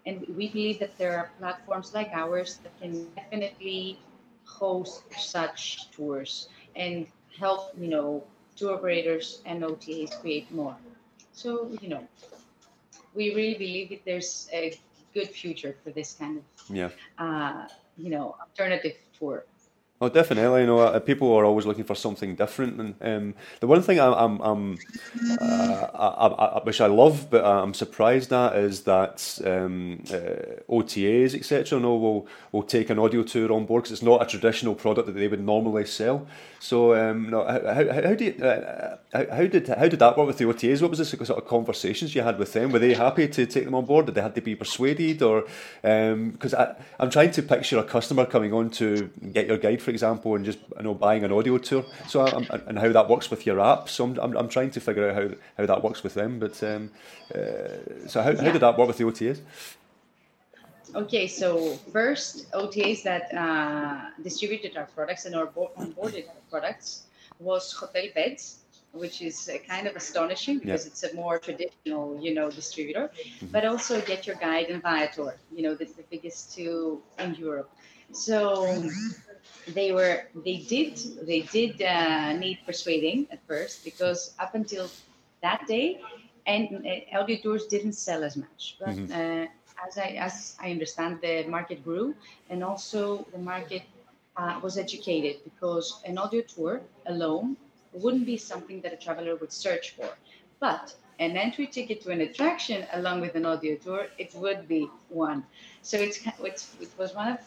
and 0.07 0.25
we 0.37 0.49
believe 0.49 0.79
that 0.81 0.97
there 0.99 1.19
are 1.19 1.31
platforms 1.39 1.95
like 1.95 2.11
ours 2.13 2.59
that 2.63 2.79
can 2.81 3.07
definitely 3.17 3.99
host 4.45 5.03
such 5.19 5.91
tours 5.91 6.49
and 6.77 7.07
help, 7.39 7.73
you 7.79 7.89
know, 7.89 8.25
tour 8.57 8.75
operators 8.75 9.43
and 9.47 9.63
OTAs 9.65 10.21
create 10.21 10.51
more. 10.53 10.77
So, 11.33 11.71
you 11.81 11.89
know, 11.89 12.09
we 13.15 13.35
really 13.35 13.55
believe 13.55 13.91
that 13.91 14.05
there's 14.05 14.49
a 14.53 14.79
good 15.15 15.29
future 15.29 15.75
for 15.83 15.91
this 15.91 16.15
kind 16.15 16.39
of 16.39 16.45
yeah 16.69 16.91
uh, 17.19 17.67
you 17.97 18.11
know 18.11 18.37
alternative 18.41 18.97
tour 19.19 19.45
Oh, 19.99 20.11
definitely. 20.11 20.61
You 20.61 20.67
know, 20.67 20.81
uh, 20.81 21.01
people 21.01 21.33
are 21.33 21.47
always 21.47 21.65
looking 21.65 21.85
for 21.85 21.95
something 21.95 22.35
different, 22.35 22.79
and 22.79 22.95
um, 23.01 23.35
the 23.61 23.67
one 23.67 23.81
thing 23.81 23.99
I, 23.99 24.13
I'm, 24.13 24.39
I'm 24.41 24.79
uh, 25.41 25.87
I, 25.95 26.27
I, 26.27 26.61
which 26.65 26.83
I 26.83 26.87
love, 26.87 27.29
but 27.31 27.43
I'm 27.47 27.73
surprised 27.73 28.31
at, 28.31 28.57
is 28.57 28.83
that 28.83 29.41
um, 29.47 30.03
uh, 30.11 30.61
OTAs, 30.71 31.35
etc., 31.35 31.81
no, 31.81 31.97
will 31.97 32.29
will 32.53 32.63
take 32.63 32.91
an 32.91 32.99
audio 32.99 33.23
tour 33.23 33.51
on 33.51 33.65
board 33.65 33.85
because 33.85 33.93
it's 33.93 34.03
not 34.03 34.21
a 34.21 34.27
traditional 34.27 34.75
product 34.75 35.07
that 35.07 35.13
they 35.13 35.29
would 35.29 35.43
normally 35.43 35.87
sell. 35.87 36.27
So, 36.59 36.95
um, 36.95 37.31
no, 37.31 37.47
how, 37.47 37.61
how, 37.61 38.03
how, 38.09 38.15
do 38.15 38.25
you, 38.25 38.45
uh, 38.45 38.97
how, 39.13 39.47
did 39.47 39.69
how 39.69 39.89
did 39.89 39.99
that 40.01 40.19
work 40.19 40.27
with 40.27 40.37
the 40.37 40.45
OTAs? 40.45 40.83
What 40.83 40.91
was 40.91 40.99
the 40.99 41.05
sort 41.07 41.31
of 41.31 41.47
conversations 41.47 42.15
you 42.15 42.21
had 42.21 42.39
with 42.39 42.53
them? 42.53 42.71
Were 42.71 42.79
they 42.79 42.93
happy 42.93 43.29
to 43.29 43.47
take 43.47 43.65
them 43.65 43.75
on 43.75 43.87
board? 43.87 44.07
Did 44.07 44.17
they 44.17 44.21
have 44.21 44.35
to 44.35 44.43
be 44.43 44.55
persuaded, 44.55 45.23
or 45.23 45.47
because 45.81 46.53
um, 46.53 46.75
I'm 47.01 47.09
trying 47.09 47.31
to 47.31 47.43
picture 47.43 47.79
a 47.79 47.85
customer 47.85 48.27
coming 48.27 48.53
on 48.53 48.69
to 48.71 49.11
GetYourGuide 49.25 49.81
for 49.87 49.93
example, 49.93 50.35
and 50.35 50.45
just 50.45 50.59
you 50.77 50.83
know 50.83 50.95
buying 50.95 51.23
an 51.25 51.33
audio 51.33 51.57
tour. 51.59 51.85
So 52.09 52.27
I'm, 52.27 52.47
and 52.67 52.77
how 52.79 52.91
that 52.93 53.09
works 53.09 53.31
with 53.31 53.47
your 53.47 53.61
app. 53.61 53.89
So 53.89 54.05
I'm, 54.05 54.19
I'm, 54.19 54.37
I'm, 54.37 54.49
trying 54.49 54.73
to 54.73 54.81
figure 54.81 55.09
out 55.09 55.15
how, 55.15 55.29
how 55.59 55.67
that 55.67 55.83
works 55.85 56.03
with 56.03 56.15
them. 56.15 56.41
But 56.41 56.61
um, 56.65 56.91
uh, 57.33 58.09
so 58.09 58.21
how, 58.21 58.31
yeah. 58.31 58.43
how 58.43 58.51
did 58.51 58.63
that 58.63 58.77
work 58.77 58.89
with 58.89 58.99
the 58.99 59.05
OTAs? 59.05 59.39
Okay, 60.95 61.29
so 61.29 61.77
first 61.93 62.51
OTAs 62.53 63.05
that 63.05 63.33
uh, 63.33 64.11
distributed 64.23 64.77
our 64.77 64.87
products 64.87 65.25
and 65.25 65.37
our 65.37 65.47
onboarded 65.47 66.29
our 66.29 66.43
products 66.51 67.05
was 67.39 67.73
Hotelbeds, 67.73 68.57
which 68.93 69.23
is 69.23 69.49
uh, 69.49 69.59
kind 69.69 69.87
of 69.87 69.95
astonishing 69.95 70.59
because 70.59 70.85
yeah. 70.85 70.91
it's 70.91 71.03
a 71.05 71.15
more 71.15 71.39
traditional, 71.39 72.19
you 72.21 72.35
know, 72.35 72.51
distributor. 72.51 73.09
Mm-hmm. 73.09 73.47
But 73.55 73.65
also 73.65 74.01
GetYourGuide 74.01 74.73
and 74.73 74.83
Viator, 74.83 75.39
you 75.55 75.63
know, 75.63 75.75
the, 75.77 75.85
the 75.85 76.05
biggest 76.11 76.57
two 76.57 77.03
in 77.21 77.37
Europe. 77.37 77.71
So 78.13 78.65
they 79.69 79.93
were 79.93 80.23
they 80.45 80.59
did 80.59 80.97
they 81.23 81.41
did 81.41 81.83
uh, 81.83 82.33
need 82.33 82.59
persuading 82.67 83.27
at 83.31 83.41
first 83.47 83.85
because 83.85 84.35
up 84.39 84.55
until 84.55 84.89
that 85.43 85.67
day, 85.67 86.01
and 86.47 86.87
uh, 86.87 87.19
audio 87.19 87.37
tours 87.43 87.67
didn't 87.67 87.95
sell 87.95 88.25
as 88.25 88.37
much. 88.37 88.77
But 88.79 88.97
mm-hmm. 88.97 89.13
uh, 89.13 89.87
as 89.87 89.99
I 89.99 90.09
as 90.19 90.57
I 90.61 90.71
understand, 90.71 91.21
the 91.21 91.45
market 91.49 91.85
grew, 91.85 92.15
and 92.51 92.63
also 92.63 93.27
the 93.33 93.39
market 93.39 93.83
uh, 94.37 94.61
was 94.63 94.79
educated 94.79 95.37
because 95.45 96.01
an 96.05 96.19
audio 96.19 96.43
tour 96.43 96.81
alone 97.07 97.57
wouldn't 97.93 98.27
be 98.27 98.37
something 98.37 98.81
that 98.83 98.93
a 98.93 98.97
traveler 98.97 99.37
would 99.37 99.53
search 99.53 99.91
for, 99.97 100.09
but 100.61 100.95
an 101.19 101.37
entry 101.37 101.67
ticket 101.67 102.03
to 102.03 102.11
an 102.11 102.21
attraction 102.21 102.87
along 102.93 103.23
with 103.23 103.35
an 103.37 103.47
audio 103.47 103.75
tour, 103.77 104.07
it 104.19 104.35
would 104.35 104.69
be 104.69 104.89
one. 105.09 105.43
So 105.81 105.97
it's, 105.97 106.21
it's 106.41 106.75
it 106.79 106.91
was 106.99 107.15
one 107.15 107.33
of 107.33 107.41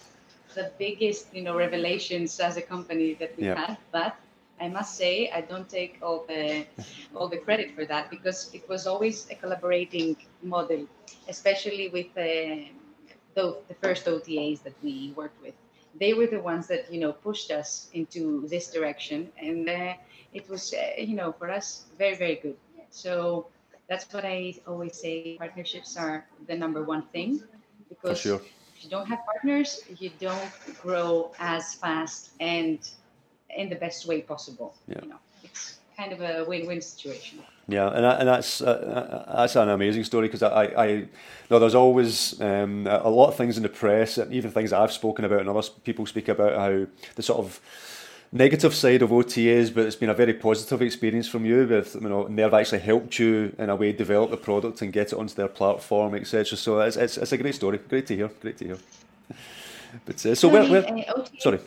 the 0.53 0.71
biggest, 0.77 1.33
you 1.33 1.41
know, 1.41 1.55
revelations 1.55 2.39
as 2.39 2.57
a 2.57 2.61
company 2.61 3.13
that 3.15 3.37
we 3.37 3.45
yeah. 3.45 3.55
had. 3.55 3.77
But 3.91 4.15
I 4.59 4.67
must 4.69 4.95
say, 4.95 5.29
I 5.33 5.41
don't 5.41 5.69
take 5.69 5.99
all 6.01 6.25
the 6.27 6.65
all 7.15 7.27
the 7.27 7.37
credit 7.37 7.75
for 7.75 7.85
that 7.85 8.09
because 8.09 8.49
it 8.53 8.67
was 8.67 8.87
always 8.87 9.29
a 9.31 9.35
collaborating 9.35 10.15
model, 10.41 10.87
especially 11.27 11.89
with 11.89 12.07
uh, 12.17 12.67
the, 13.35 13.57
the 13.67 13.75
first 13.81 14.05
OTAs 14.05 14.63
that 14.63 14.75
we 14.83 15.13
worked 15.15 15.41
with. 15.41 15.53
They 15.99 16.13
were 16.13 16.27
the 16.27 16.39
ones 16.41 16.67
that 16.67 16.91
you 16.91 16.99
know 16.99 17.13
pushed 17.13 17.51
us 17.51 17.89
into 17.93 18.47
this 18.47 18.71
direction, 18.71 19.29
and 19.41 19.69
uh, 19.69 19.93
it 20.33 20.49
was 20.49 20.73
uh, 20.73 21.01
you 21.01 21.15
know 21.15 21.31
for 21.31 21.49
us 21.49 21.85
very 21.97 22.15
very 22.15 22.35
good. 22.35 22.57
So 22.91 23.47
that's 23.87 24.11
what 24.13 24.25
I 24.25 24.55
always 24.67 24.99
say: 24.99 25.37
partnerships 25.37 25.97
are 25.97 26.25
the 26.47 26.55
number 26.55 26.83
one 26.83 27.03
thing 27.13 27.41
because 27.89 28.19
sure 28.19 28.41
if 28.79 28.85
you 28.85 28.89
don't 28.89 29.07
have 29.07 29.19
partners, 29.25 29.81
you 29.99 30.09
don't 30.21 30.51
grow 30.81 31.31
as 31.37 31.73
fast 31.73 32.31
and 32.39 32.79
in 33.49 33.67
the 33.67 33.75
best 33.75 34.07
way 34.07 34.21
possible. 34.21 34.73
Yeah. 34.87 34.99
You 35.03 35.09
know, 35.09 35.19
it's 35.43 35.79
kind 35.97 36.13
of 36.13 36.21
a 36.21 36.45
win-win 36.45 36.81
situation. 36.81 37.39
Yeah, 37.67 37.89
and, 37.89 38.05
and 38.05 38.27
that's 38.27 38.61
uh, 38.61 39.25
that's 39.35 39.57
an 39.57 39.69
amazing 39.69 40.05
story 40.05 40.27
because 40.27 40.43
I, 40.43 40.63
I, 40.63 40.85
I 40.85 41.07
know 41.49 41.59
there's 41.59 41.75
always 41.75 42.39
um, 42.41 42.87
a 42.87 43.09
lot 43.09 43.27
of 43.27 43.35
things 43.35 43.57
in 43.57 43.63
the 43.63 43.69
press, 43.69 44.17
and 44.17 44.33
even 44.33 44.49
things 44.49 44.71
I've 44.71 44.93
spoken 44.93 45.25
about, 45.25 45.41
and 45.41 45.49
other 45.49 45.67
people 45.83 46.05
speak 46.05 46.29
about 46.29 46.57
how 46.57 46.87
the 47.15 47.21
sort 47.21 47.39
of 47.39 47.59
negative 48.31 48.75
side 48.75 49.01
of 49.01 49.09
OTAs, 49.09 49.73
but 49.73 49.85
it's 49.85 49.95
been 49.95 50.09
a 50.09 50.13
very 50.13 50.33
positive 50.33 50.81
experience 50.81 51.27
from 51.27 51.45
you. 51.45 51.65
With 51.67 51.95
you 51.95 52.09
know, 52.09 52.25
and 52.25 52.37
they've 52.37 52.53
actually 52.53 52.79
helped 52.79 53.19
you 53.19 53.53
in 53.57 53.69
a 53.69 53.75
way 53.75 53.91
develop 53.91 54.31
the 54.31 54.37
product 54.37 54.81
and 54.81 54.93
get 54.93 55.13
it 55.13 55.19
onto 55.19 55.33
their 55.33 55.47
platform, 55.47 56.15
etc. 56.15 56.57
So 56.57 56.79
it's, 56.81 56.97
it's, 56.97 57.17
it's 57.17 57.31
a 57.31 57.37
great 57.37 57.55
story. 57.55 57.79
Great 57.79 58.07
to 58.07 58.15
hear. 58.15 58.29
Great 58.41 58.57
to 58.57 58.65
hear. 58.65 58.77
But 60.05 60.17
uh, 60.17 60.35
so 60.35 60.49
sorry, 60.51 60.69
where, 60.69 60.83
where 60.83 61.09
uh, 61.09 61.25
sorry. 61.39 61.59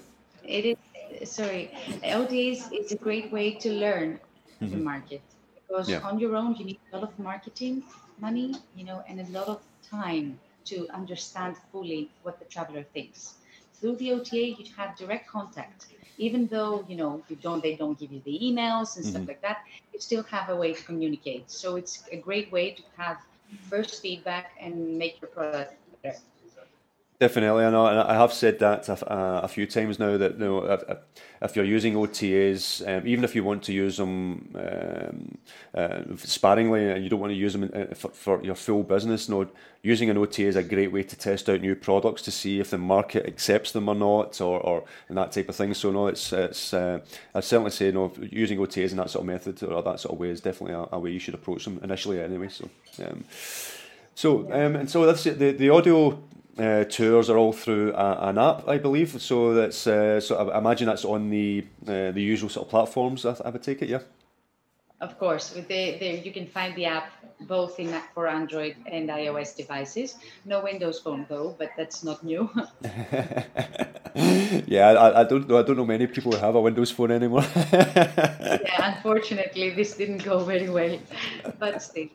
It 0.44 0.78
is 1.20 1.28
sorry. 1.28 1.72
OTAs 2.04 2.72
is 2.72 2.92
a 2.92 2.96
great 2.96 3.32
way 3.32 3.54
to 3.54 3.72
learn 3.72 4.20
mm-hmm. 4.60 4.70
the 4.70 4.76
market 4.76 5.22
because 5.56 5.88
yeah. 5.88 6.00
on 6.04 6.20
your 6.20 6.36
own 6.36 6.54
you 6.54 6.64
need 6.64 6.78
a 6.92 6.98
lot 6.98 7.08
of 7.08 7.18
marketing 7.18 7.82
money, 8.20 8.54
you 8.76 8.84
know, 8.84 9.02
and 9.08 9.18
a 9.18 9.26
lot 9.30 9.48
of 9.48 9.60
time 9.90 10.38
to 10.66 10.86
understand 10.94 11.56
fully 11.72 12.10
what 12.22 12.38
the 12.38 12.44
traveler 12.44 12.84
thinks. 12.94 13.34
Through 13.74 13.96
the 13.96 14.12
OTA, 14.12 14.50
you 14.50 14.64
have 14.76 14.96
direct 14.96 15.26
contact 15.26 15.86
even 16.18 16.46
though 16.46 16.84
you 16.88 16.96
know 16.96 17.22
you 17.28 17.36
don't 17.36 17.62
they 17.62 17.76
don't 17.76 17.98
give 17.98 18.12
you 18.12 18.20
the 18.24 18.38
emails 18.42 18.96
and 18.96 19.04
mm-hmm. 19.04 19.16
stuff 19.16 19.28
like 19.28 19.42
that 19.42 19.64
you 19.92 20.00
still 20.00 20.22
have 20.24 20.48
a 20.48 20.56
way 20.56 20.72
to 20.72 20.82
communicate 20.84 21.50
so 21.50 21.76
it's 21.76 22.04
a 22.12 22.16
great 22.16 22.50
way 22.52 22.70
to 22.70 22.82
have 22.96 23.18
first 23.68 24.02
feedback 24.02 24.52
and 24.60 24.98
make 24.98 25.20
your 25.20 25.30
product 25.30 25.74
better 26.02 26.18
Definitely, 27.22 27.64
I 27.64 27.70
know, 27.70 27.86
and 27.86 28.00
I 28.00 28.14
have 28.14 28.32
said 28.32 28.58
that 28.58 28.88
a, 28.88 29.44
a 29.44 29.46
few 29.46 29.64
times 29.64 30.00
now 30.00 30.16
that 30.16 30.40
you 30.40 30.44
know, 30.44 30.64
if, 30.64 30.82
if 31.40 31.54
you're 31.54 31.64
using 31.64 31.94
OTAs, 31.94 32.82
um, 32.84 33.06
even 33.06 33.22
if 33.22 33.36
you 33.36 33.44
want 33.44 33.62
to 33.62 33.72
use 33.72 33.96
them 33.96 34.52
um, 34.56 35.38
uh, 35.72 36.00
sparingly 36.16 36.90
and 36.90 37.04
you 37.04 37.08
don't 37.08 37.20
want 37.20 37.30
to 37.30 37.36
use 37.36 37.52
them 37.52 37.70
uh, 37.72 37.94
for, 37.94 38.08
for, 38.08 38.42
your 38.42 38.56
full 38.56 38.82
business, 38.82 39.28
you 39.28 39.36
know, 39.36 39.48
using 39.84 40.10
an 40.10 40.18
OTA 40.18 40.42
is 40.42 40.56
a 40.56 40.64
great 40.64 40.90
way 40.90 41.04
to 41.04 41.14
test 41.14 41.48
out 41.48 41.60
new 41.60 41.76
products 41.76 42.22
to 42.22 42.32
see 42.32 42.58
if 42.58 42.70
the 42.70 42.78
market 42.78 43.24
accepts 43.24 43.70
them 43.70 43.88
or 43.88 43.94
not, 43.94 44.40
or, 44.40 44.58
or 44.58 44.84
and 45.08 45.16
that 45.16 45.30
type 45.30 45.48
of 45.48 45.54
thing. 45.54 45.74
So 45.74 45.92
no, 45.92 46.08
it's 46.08 46.32
it's 46.32 46.74
uh, 46.74 46.98
I 47.36 47.38
certainly 47.38 47.70
say 47.70 47.86
you 47.86 47.92
know 47.92 48.12
using 48.32 48.58
OTAs 48.58 48.90
in 48.90 48.96
that 48.96 49.10
sort 49.10 49.22
of 49.22 49.26
method 49.28 49.62
or 49.62 49.80
that 49.80 50.00
sort 50.00 50.14
of 50.14 50.18
way 50.18 50.30
is 50.30 50.40
definitely 50.40 50.74
a, 50.74 50.88
a 50.90 50.98
way 50.98 51.12
you 51.12 51.20
should 51.20 51.34
approach 51.34 51.66
them 51.66 51.78
initially 51.84 52.20
anyway. 52.20 52.48
So. 52.48 52.68
Um, 53.00 53.22
so 54.14 54.40
um, 54.52 54.76
and 54.76 54.90
so 54.90 55.06
that's 55.06 55.24
it. 55.24 55.38
the 55.38 55.52
the 55.52 55.70
audio 55.70 56.22
uh, 56.58 56.84
tours 56.84 57.30
are 57.30 57.38
all 57.38 57.52
through 57.52 57.92
a, 57.94 58.28
an 58.28 58.38
app, 58.38 58.68
I 58.68 58.78
believe. 58.78 59.20
So 59.20 59.54
that's 59.54 59.86
uh, 59.86 60.20
so 60.20 60.50
I 60.50 60.58
imagine 60.58 60.86
that's 60.86 61.04
on 61.04 61.30
the 61.30 61.66
uh, 61.86 62.12
the 62.12 62.22
usual 62.22 62.48
sort 62.48 62.66
of 62.66 62.70
platforms. 62.70 63.24
I, 63.24 63.36
I 63.44 63.50
would 63.50 63.62
take 63.62 63.82
it, 63.82 63.88
yeah. 63.88 64.00
Of 65.00 65.18
course, 65.18 65.50
they, 65.50 65.98
they, 65.98 66.22
you 66.24 66.30
can 66.30 66.46
find 66.46 66.76
the 66.76 66.84
app 66.84 67.10
both 67.40 67.80
in 67.80 67.92
for 68.14 68.28
Android 68.28 68.76
and 68.86 69.08
iOS 69.08 69.56
devices. 69.56 70.14
No 70.44 70.62
Windows 70.62 71.00
Phone 71.00 71.26
though, 71.28 71.56
but 71.58 71.70
that's 71.76 72.04
not 72.04 72.22
new. 72.22 72.48
yeah, 74.66 74.90
I, 74.90 75.22
I, 75.22 75.24
don't 75.24 75.48
know. 75.48 75.58
I 75.58 75.62
don't 75.62 75.76
know 75.76 75.84
many 75.84 76.06
people 76.06 76.30
who 76.30 76.38
have 76.38 76.54
a 76.54 76.60
Windows 76.60 76.92
Phone 76.92 77.10
anymore. 77.10 77.44
yeah, 77.72 78.94
unfortunately, 78.94 79.70
this 79.70 79.96
didn't 79.96 80.22
go 80.22 80.44
very 80.44 80.70
well, 80.70 80.96
but 81.58 81.82
still. 81.82 82.06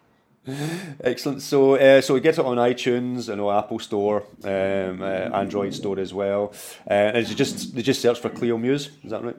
Excellent. 1.03 1.41
So, 1.41 1.75
uh, 1.75 2.01
so 2.01 2.13
we 2.13 2.21
get 2.21 2.37
it 2.39 2.45
on 2.45 2.57
iTunes, 2.57 3.27
you 3.27 3.35
know, 3.35 3.51
Apple 3.51 3.79
Store, 3.79 4.23
um, 4.43 5.01
uh, 5.01 5.39
Android 5.41 5.73
Store 5.73 5.99
as 5.99 6.13
well. 6.13 6.53
Uh, 6.89 7.15
and 7.15 7.27
you 7.27 7.35
just 7.35 7.75
they 7.75 7.81
just 7.81 8.01
search 8.01 8.19
for 8.19 8.29
Clio 8.29 8.57
Muse. 8.57 8.89
Is 9.03 9.11
that 9.11 9.23
right? 9.23 9.35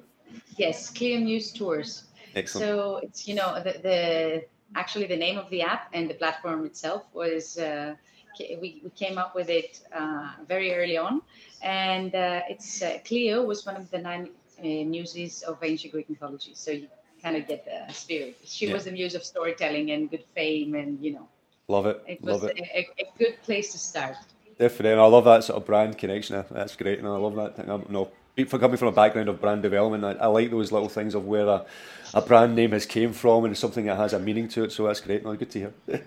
Yes, 0.57 0.91
Clio 0.91 1.21
Muse 1.21 1.53
Tours. 1.53 2.05
Excellent. 2.35 2.67
So 2.67 2.97
it's 3.03 3.27
you 3.27 3.35
know 3.35 3.55
the, 3.63 3.73
the 3.83 4.45
actually 4.75 5.07
the 5.07 5.17
name 5.17 5.39
of 5.39 5.49
the 5.51 5.63
app 5.63 5.89
and 5.93 6.11
the 6.11 6.15
platform 6.15 6.67
itself 6.67 7.05
was 7.15 7.59
uh, 7.59 7.95
we, 8.39 8.81
we 8.85 8.91
came 8.95 9.19
up 9.19 9.35
with 9.35 9.49
it 9.49 9.81
uh, 9.93 10.33
very 10.47 10.75
early 10.75 10.99
on, 10.99 11.23
and 11.63 12.15
uh, 12.15 12.43
it's 12.49 12.83
Clio 13.05 13.45
was 13.45 13.65
one 13.65 13.77
of 13.77 13.91
the 13.91 13.99
nine 13.99 14.29
muses 14.63 15.43
of 15.43 15.59
ancient 15.63 15.93
Greek 15.93 16.11
mythology. 16.11 16.53
So 16.55 16.71
you 16.73 16.89
kind 17.29 17.43
of 17.43 17.49
get 17.49 17.65
the 17.65 17.93
spirit. 17.93 18.37
She 18.45 18.67
yeah. 18.67 18.75
was 18.75 18.85
the 18.85 18.93
muse 18.93 19.15
of 19.15 19.25
storytelling 19.25 19.91
and 19.91 20.11
good 20.11 20.25
fame, 20.35 20.75
and 20.75 20.99
you 21.05 21.13
know. 21.15 21.29
Love 21.69 21.87
it. 21.87 22.03
It 22.07 22.23
was 22.23 22.43
love 22.43 22.51
it. 22.51 22.59
A, 22.59 22.89
a, 22.99 23.07
good 23.19 23.43
place 23.43 23.73
to 23.73 23.79
start. 23.79 24.17
Definitely, 24.59 24.93
and 24.93 25.01
I 25.01 25.05
love 25.05 25.25
that 25.25 25.45
sort 25.45 25.59
of 25.59 25.67
brand 25.67 25.99
connection. 25.99 26.43
That's 26.51 26.77
great, 26.77 26.99
and 26.99 27.07
I 27.07 27.17
love 27.17 27.35
that. 27.37 27.57
Thing. 27.57 27.71
I'm, 27.71 27.85
no, 27.91 28.11
for 28.47 28.59
coming 28.59 28.79
from 28.79 28.89
a 28.89 28.93
background 28.93 29.29
of 29.29 29.41
brand 29.41 29.63
development, 29.63 30.05
I, 30.05 30.13
I, 30.13 30.27
like 30.27 30.51
those 30.51 30.73
little 30.73 30.89
things 30.89 31.15
of 31.15 31.27
where 31.27 31.47
a, 31.47 31.67
a 32.15 32.23
brand 32.23 32.57
name 32.57 32.73
has 32.73 32.87
came 32.87 33.13
from 33.13 33.45
and 33.45 33.57
something 33.57 33.85
that 33.85 33.99
has 33.99 34.15
a 34.15 34.19
meaning 34.19 34.49
to 34.49 34.65
it. 34.65 34.73
So 34.73 34.87
that's 34.87 35.01
great. 35.01 35.25
No, 35.25 35.37
good 35.37 35.51
to 35.51 35.59
hear. 35.59 35.75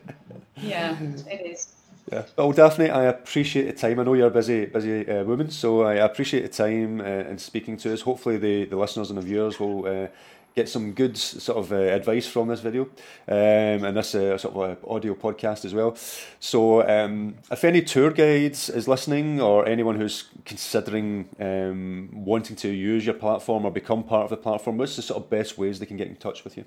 yeah, 0.58 0.98
it 1.00 1.46
is. 1.46 1.74
Yeah. 2.12 2.25
Well, 2.36 2.51
Daphne, 2.51 2.90
I 2.90 3.04
appreciate 3.04 3.68
the 3.68 3.74
time. 3.74 4.00
I 4.00 4.04
know 4.04 4.16
you're 4.16 4.28
a 4.28 4.32
busy, 4.32 4.66
busy 4.66 5.08
uh, 5.08 5.24
woman, 5.24 5.51
so 5.51 5.84
I 5.84 5.94
appreciate 5.96 6.42
the 6.42 6.50
time 6.50 7.00
uh, 7.00 7.04
and 7.04 7.40
speaking 7.40 7.78
to 7.78 7.94
us. 7.94 8.01
Hopefully, 8.01 8.38
the, 8.38 8.66
the 8.66 8.75
listeners 8.75 9.12
and 9.12 9.18
the 9.18 9.22
viewers 9.22 9.60
will 9.60 9.86
uh, 9.86 10.08
get 10.55 10.67
some 10.70 10.91
good 10.91 11.17
sort 11.17 11.58
of 11.58 11.72
uh, 11.72 11.75
advice 11.75 12.27
from 12.27 12.48
this 12.48 12.60
video 12.60 12.84
um, 13.27 13.86
and 13.86 13.96
this 13.96 14.15
uh, 14.15 14.38
sort 14.38 14.55
of 14.55 14.86
audio 14.86 15.13
podcast 15.15 15.65
as 15.65 15.74
well. 15.74 15.96
So, 16.39 16.88
um, 16.88 17.36
if 17.50 17.63
any 17.63 17.81
tour 17.81 18.12
guides 18.12 18.70
is 18.70 18.88
listening 18.88 19.41
or 19.41 19.67
anyone 19.67 19.96
who's 19.96 20.25
considering 20.46 21.29
um, 21.39 22.10
wanting 22.12 22.55
to 22.58 22.70
use 22.70 23.05
your 23.05 23.15
platform 23.15 23.65
or 23.65 23.72
become 23.72 24.03
part 24.03 24.25
of 24.25 24.29
the 24.29 24.38
platform, 24.38 24.77
what's 24.77 24.96
the 24.96 25.01
sort 25.01 25.24
of 25.24 25.29
best 25.29 25.58
ways 25.58 25.79
they 25.79 25.86
can 25.86 25.98
get 25.98 26.08
in 26.08 26.15
touch 26.15 26.43
with 26.43 26.58
you? 26.58 26.65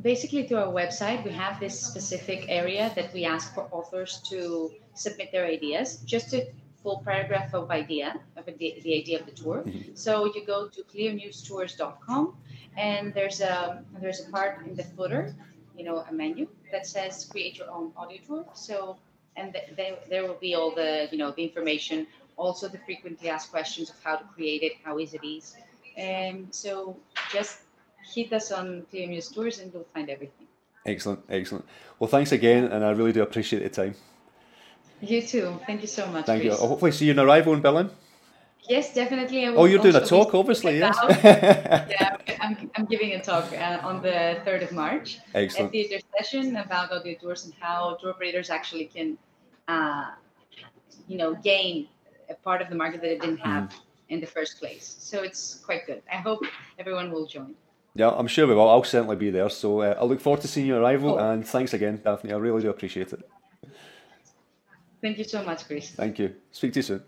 Basically, 0.00 0.46
through 0.46 0.58
our 0.58 0.72
website, 0.72 1.24
we 1.24 1.30
have 1.32 1.60
this 1.60 1.78
specific 1.78 2.46
area 2.48 2.90
that 2.96 3.12
we 3.12 3.26
ask 3.26 3.54
for 3.54 3.68
authors 3.70 4.22
to 4.30 4.70
submit 4.94 5.30
their 5.30 5.44
ideas, 5.44 5.96
just 6.06 6.32
a 6.32 6.48
full 6.82 7.02
paragraph 7.04 7.52
of 7.54 7.70
idea 7.70 8.18
of 8.36 8.46
the, 8.46 8.80
the 8.82 8.94
idea 8.94 9.20
of 9.20 9.26
the 9.26 9.32
tour. 9.32 9.62
Mm-hmm. 9.66 9.94
So 9.94 10.26
you 10.26 10.46
go 10.46 10.68
to 10.68 10.82
cliomusetours.com 10.82 12.36
and 12.76 13.12
there's 13.14 13.40
a 13.40 13.84
there's 14.00 14.20
a 14.26 14.30
part 14.30 14.66
in 14.66 14.74
the 14.74 14.84
footer, 14.84 15.34
you 15.76 15.84
know, 15.84 15.98
a 16.08 16.12
menu 16.12 16.48
that 16.72 16.86
says 16.86 17.26
create 17.30 17.58
your 17.58 17.70
own 17.70 17.92
audio 17.96 18.18
tour. 18.26 18.44
So 18.54 18.96
and 19.36 19.52
th- 19.52 19.76
there, 19.76 19.96
there 20.08 20.22
will 20.26 20.40
be 20.40 20.54
all 20.54 20.74
the 20.74 21.08
you 21.10 21.18
know 21.18 21.30
the 21.32 21.42
information, 21.42 22.06
also 22.36 22.68
the 22.68 22.78
frequently 22.78 23.28
asked 23.28 23.50
questions 23.50 23.90
of 23.90 23.96
how 24.02 24.16
to 24.16 24.24
create 24.34 24.62
it, 24.62 24.72
how 24.84 24.98
easy 24.98 25.18
it 25.22 25.26
is, 25.26 25.56
and 25.96 26.48
so 26.50 26.96
just 27.32 27.60
hit 28.14 28.32
us 28.32 28.50
on 28.50 28.86
Clio 28.90 29.08
Muse 29.08 29.28
Tours 29.28 29.60
and 29.60 29.72
you'll 29.72 29.86
find 29.94 30.10
everything. 30.10 30.46
Excellent, 30.86 31.20
excellent. 31.28 31.64
Well, 31.98 32.08
thanks 32.08 32.32
again, 32.32 32.64
and 32.64 32.84
I 32.84 32.90
really 32.90 33.12
do 33.12 33.22
appreciate 33.22 33.62
the 33.62 33.68
time. 33.68 33.94
You 35.00 35.22
too. 35.22 35.58
Thank 35.66 35.80
you 35.80 35.88
so 35.88 36.06
much. 36.06 36.26
Thank 36.26 36.42
Chris. 36.42 36.56
you. 36.56 36.62
I'll 36.62 36.68
hopefully 36.68 36.92
see 36.92 37.06
you 37.06 37.12
in 37.12 37.16
Arival 37.16 37.54
in 37.54 37.60
Berlin. 37.60 37.90
Yes, 38.68 38.94
definitely. 38.94 39.46
oh, 39.46 39.64
you're 39.64 39.82
doing 39.82 39.96
a 39.96 40.06
talk, 40.06 40.34
obviously, 40.34 40.78
yes. 40.78 40.96
yeah, 41.24 42.16
I'm, 42.40 42.70
I'm 42.76 42.84
giving 42.84 43.12
a 43.14 43.22
talk 43.22 43.52
uh, 43.52 43.80
on 43.82 44.02
the 44.02 44.40
3rd 44.44 44.64
of 44.64 44.72
March. 44.72 45.18
Excellent. 45.34 45.70
A 45.70 45.72
theater 45.72 45.98
session 46.16 46.56
about 46.56 46.92
audio 46.92 47.18
tours 47.18 47.46
and 47.46 47.54
how 47.58 47.96
tour 48.00 48.10
operators 48.10 48.50
actually 48.50 48.84
can, 48.84 49.18
uh, 49.66 50.10
you 51.08 51.16
know, 51.16 51.34
gain 51.34 51.88
a 52.28 52.34
part 52.34 52.62
of 52.62 52.68
the 52.68 52.76
market 52.76 53.00
that 53.00 53.08
they 53.08 53.18
didn't 53.18 53.40
have 53.40 53.70
mm. 53.70 53.80
in 54.10 54.20
the 54.20 54.26
first 54.26 54.60
place. 54.60 54.94
So 55.00 55.22
it's 55.22 55.56
quite 55.64 55.86
good. 55.86 56.02
I 56.12 56.16
hope 56.16 56.40
everyone 56.78 57.10
will 57.10 57.26
join. 57.26 57.54
Yeah, 57.94 58.10
I'm 58.10 58.28
sure 58.28 58.46
we 58.46 58.54
will. 58.54 58.68
I'll 58.68 58.84
certainly 58.84 59.16
be 59.16 59.30
there. 59.30 59.48
So 59.48 59.80
uh, 59.80 59.96
I 59.98 60.04
look 60.04 60.20
forward 60.20 60.42
to 60.42 60.48
seeing 60.48 60.66
your 60.66 60.80
arrival 60.80 61.18
oh. 61.18 61.30
and 61.30 61.46
thanks 61.46 61.74
again, 61.74 62.00
Daphne. 62.04 62.32
I 62.32 62.36
really 62.36 62.62
do 62.62 62.70
appreciate 62.70 63.12
it. 63.12 63.28
Thank 65.02 65.18
you 65.18 65.24
so 65.24 65.42
much, 65.42 65.66
Chris. 65.66 65.90
Thank 65.90 66.18
you. 66.18 66.34
Speak 66.52 66.72
to 66.74 66.78
you 66.78 66.82
soon. 66.82 67.02